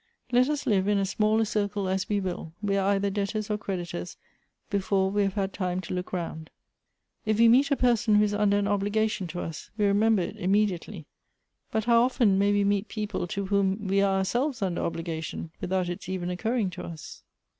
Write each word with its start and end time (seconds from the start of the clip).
"Let 0.31 0.49
us 0.49 0.65
live 0.65 0.87
in 0.87 0.97
as 0.97 1.11
small 1.11 1.39
a 1.41 1.45
circle 1.45 1.87
as 1.87 2.09
we 2.09 2.19
will, 2.19 2.53
we 2.59 2.75
are 2.75 2.95
either 2.95 3.11
debtors 3.11 3.51
or 3.51 3.57
creditors 3.59 4.17
before 4.71 5.11
we 5.11 5.21
have 5.21 5.35
had 5.35 5.53
time 5.53 5.79
to 5.81 5.93
look 5.93 6.11
round."" 6.11 6.49
If 7.27 7.37
we 7.37 7.47
meet 7.47 7.69
a 7.69 7.75
person 7.75 8.15
who 8.15 8.23
is 8.23 8.33
under 8.33 8.57
an 8.57 8.67
obligation 8.67 9.27
to 9.27 9.41
us, 9.41 9.69
we 9.77 9.85
remember 9.85 10.23
it 10.23 10.37
immediately. 10.37 11.05
But 11.69 11.83
how 11.85 12.01
often 12.01 12.39
may 12.39 12.51
we 12.51 12.63
184 12.63 12.77
Goethe's 12.79 12.87
meet 12.87 12.87
people 12.87 13.27
to 13.27 13.45
whom 13.53 13.87
we 13.87 14.01
are 14.01 14.17
om 14.17 14.23
selves 14.25 14.63
under 14.63 14.81
obligation, 14.81 15.51
without 15.61 15.87
its 15.87 16.09
even 16.09 16.31
occurring 16.31 16.71
to 16.71 16.83
us 16.83 17.21